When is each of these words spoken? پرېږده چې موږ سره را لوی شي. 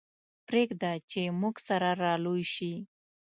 پرېږده 0.47 0.91
چې 1.11 1.21
موږ 1.41 1.55
سره 1.67 1.89
را 2.01 2.13
لوی 2.25 2.43
شي. 2.55 2.73